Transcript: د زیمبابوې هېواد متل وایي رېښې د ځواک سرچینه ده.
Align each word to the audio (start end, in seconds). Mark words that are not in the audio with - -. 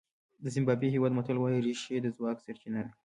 د 0.43 0.45
زیمبابوې 0.53 0.89
هېواد 0.95 1.15
متل 1.17 1.37
وایي 1.39 1.59
رېښې 1.65 1.97
د 2.01 2.07
ځواک 2.15 2.37
سرچینه 2.45 2.79
ده. 2.85 2.91